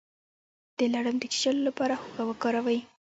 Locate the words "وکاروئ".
2.29-2.79